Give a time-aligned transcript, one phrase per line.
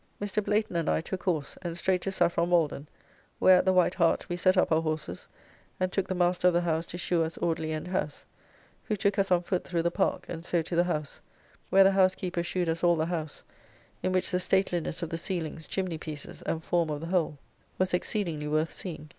[0.19, 0.43] Mr.
[0.43, 2.89] Blayton and I took horse and straight to Saffron Walden,
[3.37, 5.27] where at the White Hart, we set up our horses,
[5.79, 8.25] and took the master of the house to shew us Audley End House,
[8.85, 11.21] who took us on foot through the park, and so to the house,
[11.69, 13.43] where the housekeeper shewed us all the house,
[14.01, 17.37] in which the stateliness of the ceilings, chimney pieces, and form of the whole
[17.77, 19.07] was exceedingly worth seeing.